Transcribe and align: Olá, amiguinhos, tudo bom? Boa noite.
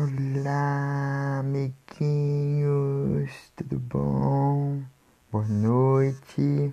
Olá, 0.00 1.40
amiguinhos, 1.40 1.72
tudo 3.56 3.80
bom? 3.80 4.80
Boa 5.32 5.48
noite. 5.48 6.72